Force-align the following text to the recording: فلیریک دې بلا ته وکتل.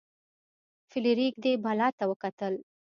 فلیریک 0.89 1.33
دې 1.43 1.53
بلا 1.63 1.87
ته 1.97 2.03
وکتل. 2.11 2.53